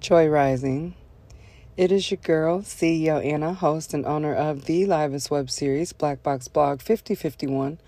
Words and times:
Joy 0.00 0.28
Rising. 0.28 0.94
It 1.76 1.92
is 1.92 2.10
your 2.10 2.16
girl, 2.22 2.62
CEO 2.62 3.22
Anna, 3.22 3.52
host 3.52 3.92
and 3.92 4.06
owner 4.06 4.34
of 4.34 4.64
the 4.64 4.86
livest 4.86 5.30
web 5.30 5.50
series, 5.50 5.92
Black 5.92 6.22
Box 6.22 6.48
Blog 6.48 6.80
5051, 6.80 7.78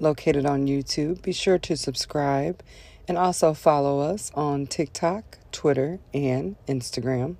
located 0.00 0.44
on 0.44 0.66
YouTube. 0.66 1.22
Be 1.22 1.30
sure 1.30 1.58
to 1.58 1.76
subscribe 1.76 2.64
and 3.06 3.16
also 3.16 3.54
follow 3.54 4.00
us 4.00 4.32
on 4.34 4.66
TikTok, 4.66 5.38
Twitter, 5.52 6.00
and 6.12 6.56
Instagram. 6.66 7.36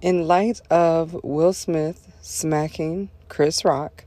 In 0.00 0.26
light 0.26 0.60
of 0.68 1.14
Will 1.22 1.52
Smith 1.52 2.12
smacking 2.22 3.08
Chris 3.28 3.64
Rock, 3.64 4.04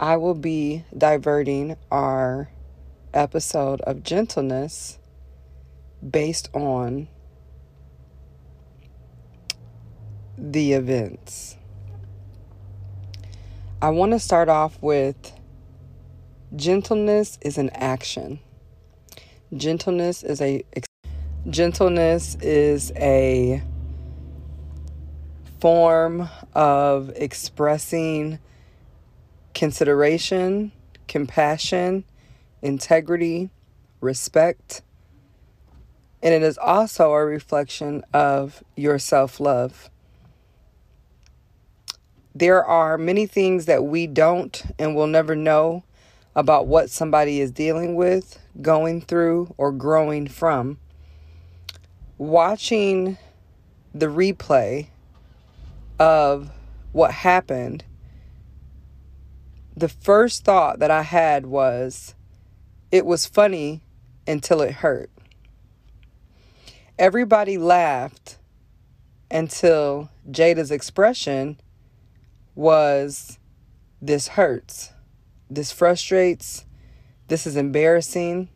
I 0.00 0.16
will 0.16 0.34
be 0.34 0.86
diverting 0.96 1.76
our 1.90 2.48
episode 3.12 3.82
of 3.82 4.02
gentleness 4.02 4.98
based 6.02 6.48
on 6.54 7.08
the 10.36 10.72
events. 10.72 11.56
I 13.80 13.90
want 13.90 14.12
to 14.12 14.18
start 14.18 14.48
off 14.48 14.80
with 14.80 15.32
gentleness 16.54 17.38
is 17.42 17.58
an 17.58 17.70
action. 17.70 18.40
Gentleness 19.56 20.22
is 20.22 20.40
a 20.40 20.64
gentleness 21.48 22.36
is 22.36 22.92
a 22.96 23.62
form 25.60 26.28
of 26.54 27.10
expressing 27.16 28.38
consideration, 29.54 30.72
compassion, 31.08 32.04
integrity, 32.62 33.50
respect, 34.00 34.82
and 36.22 36.32
it 36.34 36.42
is 36.42 36.56
also 36.58 37.12
a 37.12 37.24
reflection 37.24 38.04
of 38.12 38.62
your 38.76 38.98
self 38.98 39.40
love. 39.40 39.90
There 42.34 42.64
are 42.64 42.96
many 42.96 43.26
things 43.26 43.66
that 43.66 43.84
we 43.84 44.06
don't 44.06 44.62
and 44.78 44.96
will 44.96 45.06
never 45.06 45.36
know 45.36 45.84
about 46.34 46.66
what 46.66 46.88
somebody 46.88 47.40
is 47.40 47.50
dealing 47.50 47.94
with, 47.94 48.38
going 48.62 49.02
through, 49.02 49.54
or 49.58 49.70
growing 49.70 50.28
from. 50.28 50.78
Watching 52.16 53.18
the 53.94 54.06
replay 54.06 54.88
of 55.98 56.50
what 56.92 57.10
happened, 57.10 57.84
the 59.76 59.88
first 59.88 60.44
thought 60.44 60.78
that 60.78 60.90
I 60.90 61.02
had 61.02 61.44
was 61.46 62.14
it 62.90 63.04
was 63.04 63.26
funny 63.26 63.82
until 64.26 64.62
it 64.62 64.72
hurt. 64.72 65.10
Everybody 66.98 67.58
laughed 67.58 68.38
until 69.30 70.10
Jada's 70.30 70.70
expression 70.70 71.58
was 72.54 73.38
this 74.00 74.28
hurts, 74.28 74.92
this 75.50 75.72
frustrates, 75.72 76.64
this 77.28 77.46
is 77.46 77.56
embarrassing, 77.56 78.48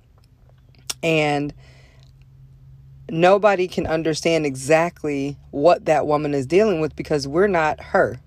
and 1.02 1.54
nobody 3.08 3.68
can 3.68 3.86
understand 3.86 4.44
exactly 4.44 5.36
what 5.50 5.84
that 5.84 6.06
woman 6.06 6.34
is 6.34 6.46
dealing 6.46 6.80
with 6.80 6.96
because 6.96 7.26
we're 7.28 7.46
not 7.46 7.80
her. 7.80 8.20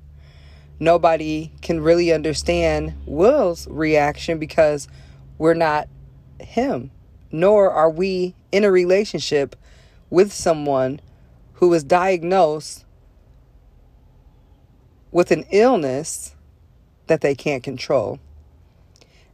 Nobody 0.79 1.51
can 1.61 1.81
really 1.81 2.13
understand 2.13 2.93
Will's 3.05 3.67
reaction 3.67 4.39
because 4.39 4.87
we're 5.37 5.53
not 5.53 5.89
him, 6.39 6.91
nor 7.31 7.69
are 7.69 7.89
we 7.89 8.33
in 8.51 8.63
a 8.63 8.71
relationship 8.71 9.57
with 10.09 10.31
someone 10.31 11.01
who 11.55 11.73
is 11.73 11.83
diagnosed 11.83 12.85
with 15.11 15.31
an 15.31 15.45
illness 15.51 16.35
that 17.07 17.21
they 17.21 17.35
can't 17.35 17.63
control. 17.63 18.19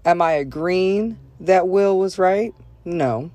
Am 0.05 0.21
I 0.21 0.33
agreeing 0.33 1.17
that 1.39 1.67
Will 1.67 1.97
was 1.97 2.17
right? 2.17 2.53
No. 2.83 3.31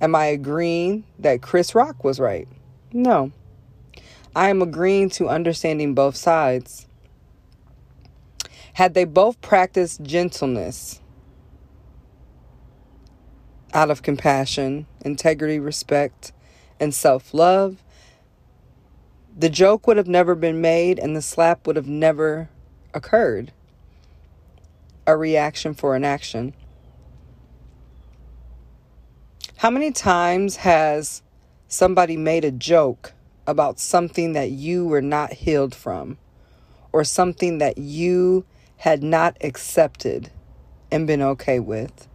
Am 0.00 0.14
I 0.14 0.26
agreeing 0.26 1.04
that 1.18 1.42
Chris 1.42 1.74
Rock 1.74 2.04
was 2.04 2.20
right? 2.20 2.48
No. 2.92 3.32
I 4.34 4.48
am 4.48 4.62
agreeing 4.62 5.10
to 5.10 5.28
understanding 5.28 5.94
both 5.94 6.16
sides. 6.16 6.86
Had 8.74 8.94
they 8.94 9.04
both 9.04 9.40
practiced 9.40 10.02
gentleness 10.02 11.00
out 13.74 13.90
of 13.90 14.02
compassion, 14.02 14.86
integrity, 15.04 15.58
respect, 15.58 16.32
and 16.80 16.94
self 16.94 17.34
love, 17.34 17.82
the 19.36 19.48
joke 19.48 19.86
would 19.86 19.96
have 19.96 20.08
never 20.08 20.34
been 20.34 20.60
made 20.60 20.98
and 20.98 21.16
the 21.16 21.22
slap 21.22 21.66
would 21.66 21.76
have 21.76 21.88
never 21.88 22.48
occurred. 22.92 23.52
A 25.06 25.16
reaction 25.16 25.74
for 25.74 25.96
an 25.96 26.04
action. 26.04 26.54
How 29.56 29.70
many 29.70 29.90
times 29.90 30.56
has 30.56 31.22
somebody 31.68 32.16
made 32.16 32.44
a 32.44 32.50
joke 32.50 33.12
about 33.46 33.78
something 33.78 34.32
that 34.34 34.50
you 34.50 34.86
were 34.86 35.02
not 35.02 35.32
healed 35.32 35.74
from 35.74 36.18
or 36.92 37.04
something 37.04 37.58
that 37.58 37.78
you 37.78 38.44
had 38.76 39.02
not 39.02 39.36
accepted 39.40 40.30
and 40.90 41.06
been 41.06 41.22
okay 41.22 41.58
with? 41.58 42.06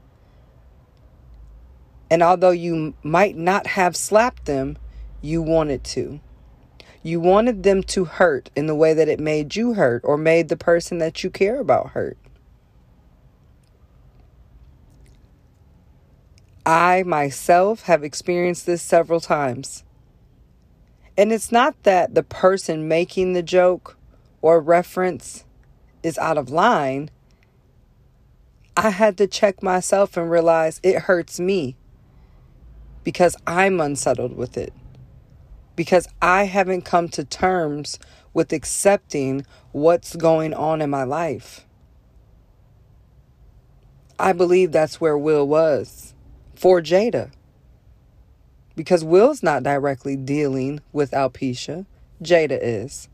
And 2.09 2.21
although 2.21 2.51
you 2.51 2.93
might 3.03 3.35
not 3.35 3.67
have 3.67 3.95
slapped 3.95 4.45
them, 4.45 4.77
you 5.21 5.41
wanted 5.41 5.83
to. 5.85 6.21
You 7.07 7.21
wanted 7.21 7.63
them 7.63 7.83
to 7.83 8.03
hurt 8.03 8.49
in 8.53 8.67
the 8.67 8.75
way 8.75 8.93
that 8.93 9.07
it 9.07 9.17
made 9.17 9.55
you 9.55 9.75
hurt 9.75 10.01
or 10.03 10.17
made 10.17 10.49
the 10.49 10.57
person 10.57 10.97
that 10.97 11.23
you 11.23 11.29
care 11.29 11.61
about 11.61 11.91
hurt. 11.91 12.17
I 16.65 17.03
myself 17.03 17.83
have 17.83 18.03
experienced 18.03 18.65
this 18.65 18.81
several 18.81 19.21
times. 19.21 19.85
And 21.17 21.31
it's 21.31 21.49
not 21.49 21.81
that 21.83 22.13
the 22.13 22.23
person 22.23 22.89
making 22.89 23.31
the 23.31 23.41
joke 23.41 23.95
or 24.41 24.59
reference 24.59 25.45
is 26.03 26.17
out 26.17 26.37
of 26.37 26.49
line. 26.49 27.09
I 28.75 28.89
had 28.89 29.17
to 29.19 29.27
check 29.27 29.63
myself 29.63 30.17
and 30.17 30.29
realize 30.29 30.81
it 30.83 31.03
hurts 31.03 31.39
me 31.39 31.77
because 33.05 33.37
I'm 33.47 33.79
unsettled 33.79 34.35
with 34.35 34.57
it 34.57 34.73
because 35.77 36.09
I 36.21 36.45
haven't 36.45 36.81
come 36.81 37.07
to 37.09 37.23
terms 37.23 37.99
with 38.33 38.51
accepting 38.51 39.45
what's 39.71 40.17
going 40.17 40.53
on 40.53 40.81
in 40.81 40.89
my 40.89 41.03
life. 41.03 41.65
I 44.19 44.33
believe 44.33 44.71
that's 44.71 44.99
where 44.99 45.17
Will 45.17 45.47
was 45.47 46.15
for 46.55 46.81
Jada. 46.81 47.31
Because 48.75 49.03
Will's 49.03 49.43
not 49.43 49.63
directly 49.63 50.15
dealing 50.15 50.81
with 50.91 51.11
alopecia, 51.11 51.85
Jada 52.23 52.57
is. 52.59 53.07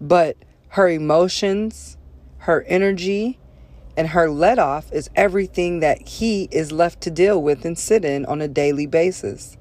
But 0.00 0.38
her 0.68 0.88
emotions, 0.88 1.98
her 2.38 2.62
energy, 2.66 3.38
and 3.98 4.08
her 4.08 4.30
let 4.30 4.58
off 4.58 4.90
is 4.92 5.10
everything 5.14 5.80
that 5.80 6.08
he 6.08 6.48
is 6.50 6.72
left 6.72 7.02
to 7.02 7.10
deal 7.10 7.40
with 7.40 7.66
and 7.66 7.78
sit 7.78 8.02
in 8.04 8.24
on 8.24 8.40
a 8.40 8.48
daily 8.48 8.86
basis. 8.86 9.58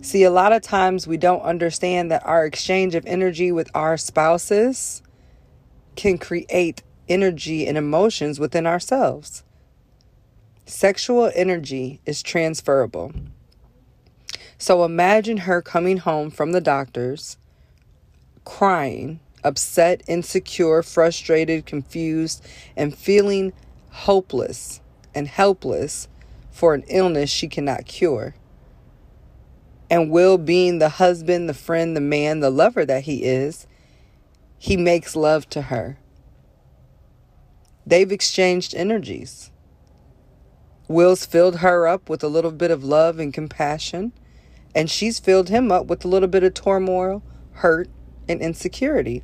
See, 0.00 0.24
a 0.24 0.30
lot 0.30 0.52
of 0.52 0.62
times 0.62 1.06
we 1.06 1.16
don't 1.16 1.42
understand 1.42 2.10
that 2.10 2.24
our 2.24 2.44
exchange 2.44 2.94
of 2.94 3.06
energy 3.06 3.52
with 3.52 3.70
our 3.74 3.96
spouses 3.96 5.02
can 5.96 6.18
create 6.18 6.82
energy 7.08 7.66
and 7.66 7.76
emotions 7.76 8.40
within 8.40 8.66
ourselves. 8.66 9.44
Sexual 10.66 11.30
energy 11.34 12.00
is 12.06 12.22
transferable. 12.22 13.12
So 14.58 14.84
imagine 14.84 15.38
her 15.38 15.60
coming 15.60 15.98
home 15.98 16.30
from 16.30 16.52
the 16.52 16.60
doctors, 16.60 17.36
crying, 18.44 19.20
upset, 19.44 20.02
insecure, 20.06 20.82
frustrated, 20.82 21.66
confused, 21.66 22.44
and 22.76 22.96
feeling 22.96 23.52
hopeless 23.90 24.80
and 25.14 25.28
helpless 25.28 26.08
for 26.50 26.74
an 26.74 26.84
illness 26.88 27.28
she 27.28 27.48
cannot 27.48 27.86
cure 27.86 28.34
and 29.92 30.08
Will 30.08 30.38
being 30.38 30.78
the 30.78 30.88
husband, 30.88 31.50
the 31.50 31.54
friend, 31.54 31.94
the 31.94 32.00
man, 32.00 32.40
the 32.40 32.48
lover 32.48 32.86
that 32.86 33.02
he 33.02 33.24
is, 33.24 33.66
he 34.56 34.74
makes 34.74 35.14
love 35.14 35.46
to 35.50 35.60
her. 35.60 35.98
They've 37.84 38.10
exchanged 38.10 38.74
energies. 38.74 39.50
Will's 40.88 41.26
filled 41.26 41.56
her 41.56 41.86
up 41.86 42.08
with 42.08 42.24
a 42.24 42.28
little 42.28 42.52
bit 42.52 42.70
of 42.70 42.82
love 42.82 43.18
and 43.18 43.34
compassion, 43.34 44.12
and 44.74 44.90
she's 44.90 45.20
filled 45.20 45.50
him 45.50 45.70
up 45.70 45.88
with 45.88 46.06
a 46.06 46.08
little 46.08 46.26
bit 46.28 46.42
of 46.42 46.54
turmoil, 46.54 47.22
hurt, 47.56 47.90
and 48.26 48.40
insecurity. 48.40 49.22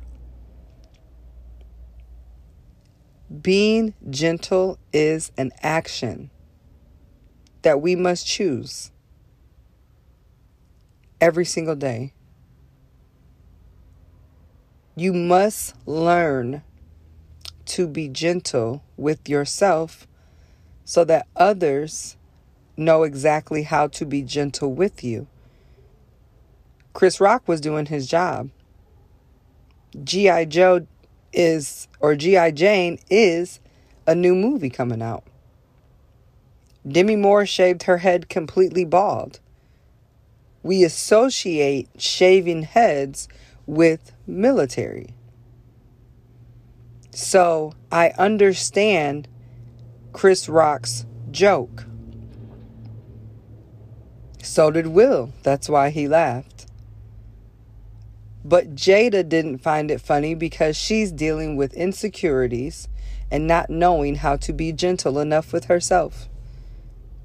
Being 3.41 3.95
gentle 4.07 4.77
is 4.93 5.31
an 5.35 5.49
action 5.63 6.29
that 7.63 7.81
we 7.81 7.95
must 7.95 8.27
choose. 8.27 8.91
Every 11.21 11.45
single 11.45 11.75
day. 11.75 12.13
You 14.95 15.13
must 15.13 15.75
learn 15.85 16.63
to 17.65 17.87
be 17.87 18.09
gentle 18.09 18.83
with 18.97 19.29
yourself 19.29 20.07
so 20.83 21.03
that 21.05 21.27
others 21.35 22.17
know 22.75 23.03
exactly 23.03 23.63
how 23.63 23.87
to 23.87 24.05
be 24.05 24.21
gentle 24.21 24.73
with 24.73 25.03
you. 25.03 25.27
Chris 26.93 27.21
Rock 27.21 27.47
was 27.47 27.61
doing 27.61 27.85
his 27.85 28.07
job. 28.07 28.49
G.I. 30.03 30.45
Joe 30.45 30.87
is, 31.31 31.87
or 31.99 32.15
G.I. 32.15 32.51
Jane 32.51 32.99
is 33.09 33.59
a 34.07 34.15
new 34.15 34.35
movie 34.35 34.69
coming 34.69 35.01
out. 35.01 35.23
Demi 36.87 37.15
Moore 37.15 37.45
shaved 37.45 37.83
her 37.83 37.97
head 37.97 38.29
completely 38.29 38.85
bald. 38.85 39.39
We 40.63 40.83
associate 40.83 41.89
shaving 41.97 42.63
heads 42.63 43.27
with 43.65 44.11
military. 44.27 45.13
So 47.11 47.73
I 47.91 48.09
understand 48.17 49.27
Chris 50.13 50.49
Rock's 50.49 51.05
joke. 51.31 51.85
So 54.41 54.71
did 54.71 54.87
Will. 54.87 55.31
That's 55.43 55.69
why 55.69 55.89
he 55.89 56.07
laughed. 56.07 56.65
But 58.43 58.73
Jada 58.75 59.27
didn't 59.27 59.59
find 59.59 59.91
it 59.91 60.01
funny 60.01 60.33
because 60.33 60.75
she's 60.75 61.11
dealing 61.11 61.55
with 61.55 61.73
insecurities 61.73 62.87
and 63.29 63.45
not 63.45 63.69
knowing 63.69 64.15
how 64.15 64.37
to 64.37 64.53
be 64.53 64.71
gentle 64.71 65.19
enough 65.19 65.53
with 65.53 65.65
herself 65.65 66.27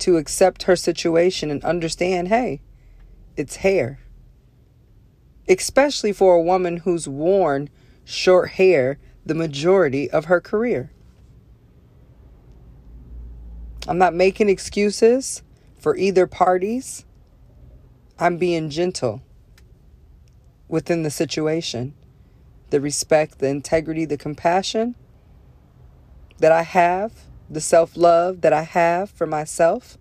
to 0.00 0.16
accept 0.16 0.64
her 0.64 0.76
situation 0.76 1.50
and 1.50 1.64
understand 1.64 2.28
hey, 2.28 2.60
it's 3.36 3.56
hair. 3.56 4.00
Especially 5.48 6.12
for 6.12 6.34
a 6.34 6.42
woman 6.42 6.78
who's 6.78 7.08
worn 7.08 7.68
short 8.04 8.50
hair 8.50 8.98
the 9.26 9.34
majority 9.34 10.10
of 10.10 10.26
her 10.26 10.40
career. 10.40 10.90
I'm 13.86 13.98
not 13.98 14.14
making 14.14 14.48
excuses 14.48 15.42
for 15.78 15.96
either 15.96 16.26
parties. 16.26 17.04
I'm 18.18 18.38
being 18.38 18.70
gentle 18.70 19.22
within 20.68 21.02
the 21.02 21.10
situation. 21.10 21.94
The 22.70 22.80
respect, 22.80 23.38
the 23.38 23.48
integrity, 23.48 24.04
the 24.04 24.16
compassion 24.16 24.94
that 26.38 26.52
I 26.52 26.62
have, 26.62 27.12
the 27.50 27.60
self 27.60 27.96
love 27.96 28.40
that 28.40 28.52
I 28.52 28.62
have 28.62 29.10
for 29.10 29.26
myself, 29.26 29.98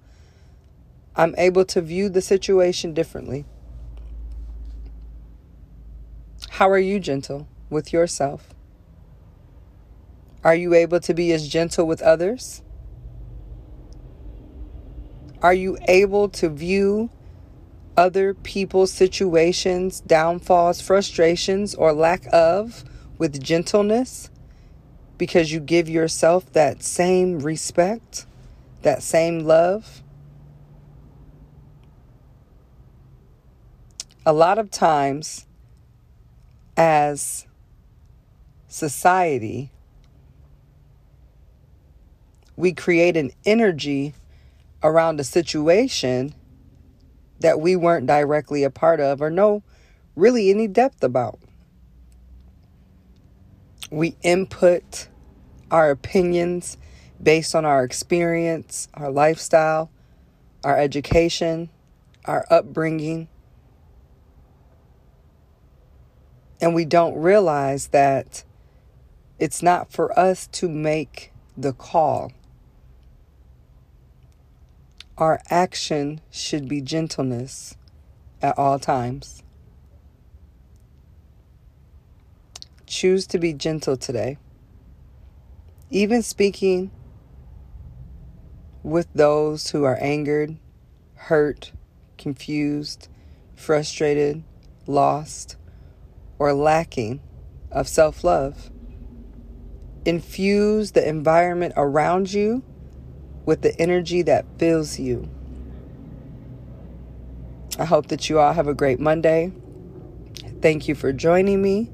I'm 1.16 1.36
able 1.38 1.66
to 1.66 1.82
view 1.82 2.10
the 2.10 2.22
situation 2.22 2.94
differently. 2.94 3.46
How 6.50 6.70
are 6.70 6.80
you 6.80 7.00
gentle 7.00 7.48
with 7.70 7.94
yourself? 7.94 8.54
Are 10.44 10.56
you 10.56 10.74
able 10.74 11.00
to 11.02 11.14
be 11.14 11.32
as 11.32 11.48
gentle 11.48 11.86
with 11.86 12.02
others? 12.02 12.62
Are 15.42 15.54
you 15.54 15.78
able 15.88 16.30
to 16.30 16.50
view 16.50 17.10
other 17.96 18.34
people's 18.34 18.92
situations, 18.92 20.00
downfalls, 20.02 20.82
frustrations, 20.82 21.76
or 21.76 21.94
lack 21.94 22.26
of 22.34 22.84
with 23.18 23.42
gentleness 23.42 24.30
because 25.18 25.52
you 25.52 25.60
give 25.60 25.88
yourself 25.88 26.52
that 26.54 26.82
same 26.82 27.40
respect, 27.40 28.26
that 28.82 29.04
same 29.04 29.42
love? 29.42 30.02
A 34.26 34.32
lot 34.32 34.58
of 34.58 34.72
times, 34.72 35.48
as 36.78 37.46
society, 38.70 39.70
we 42.56 42.72
create 42.72 43.18
an 43.18 43.32
energy 43.46 44.14
around 44.82 45.20
a 45.20 45.26
situation 45.26 46.34
that 47.42 47.60
we 47.60 47.76
weren't 47.76 48.08
directly 48.08 48.64
a 48.64 48.70
part 48.70 49.02
of 49.02 49.22
or 49.22 49.30
know 49.30 49.62
really 50.16 50.50
any 50.50 50.68
depth 50.68 51.04
about. 51.04 51.38
We 53.92 54.16
input 54.22 55.10
our 55.70 55.90
opinions 55.90 56.78
based 57.22 57.56
on 57.56 57.66
our 57.66 57.84
experience, 57.84 58.88
our 58.94 59.12
lifestyle, 59.12 59.92
our 60.64 60.78
education, 60.78 61.70
our 62.24 62.46
upbringing. 62.50 63.28
And 66.64 66.74
we 66.74 66.86
don't 66.86 67.22
realize 67.22 67.88
that 67.88 68.46
it's 69.38 69.62
not 69.62 69.92
for 69.92 70.18
us 70.18 70.48
to 70.54 70.70
make 70.70 71.34
the 71.58 71.74
call. 71.74 72.32
Our 75.18 75.42
action 75.50 76.22
should 76.32 76.70
be 76.70 76.80
gentleness 76.80 77.76
at 78.42 78.58
all 78.58 78.80
times. 78.80 79.44
Choose 82.86 83.28
to 83.28 83.40
be 83.40 83.52
gentle 83.52 83.98
today. 83.98 84.38
Even 85.90 86.22
speaking 86.22 86.92
with 88.84 89.08
those 89.14 89.72
who 89.72 89.84
are 89.84 89.98
angered, 90.00 90.56
hurt, 91.16 91.74
confused, 92.18 93.10
frustrated, 93.54 94.44
lost, 94.88 95.58
or 96.44 96.52
lacking 96.52 97.22
of 97.72 97.88
self 97.88 98.22
love. 98.22 98.70
Infuse 100.04 100.92
the 100.92 101.08
environment 101.08 101.74
around 101.78 102.34
you 102.34 102.62
with 103.46 103.62
the 103.62 103.80
energy 103.80 104.22
that 104.24 104.46
fills 104.58 105.00
you. 105.00 105.30
I 107.80 107.86
hope 107.86 108.08
that 108.08 108.30
you 108.30 108.40
all 108.40 108.52
have 108.52 108.68
a 108.68 108.74
great 108.74 109.00
Monday. 109.00 109.54
Thank 110.62 110.90
you 110.90 110.96
for 110.96 111.14
joining 111.14 111.62
me, 111.62 111.90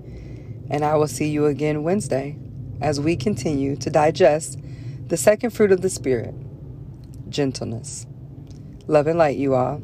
and 0.71 0.83
I 0.83 0.95
will 0.95 1.07
see 1.07 1.29
you 1.29 1.45
again 1.45 1.83
Wednesday 1.83 2.35
as 2.81 2.99
we 2.99 3.15
continue 3.15 3.75
to 3.75 3.91
digest 3.91 4.57
the 5.09 5.17
second 5.17 5.51
fruit 5.51 5.71
of 5.71 5.81
the 5.81 5.91
Spirit 5.91 6.33
gentleness. 7.29 8.07
Love 8.87 9.05
and 9.05 9.19
light, 9.19 9.37
you 9.37 9.53
all. 9.53 9.79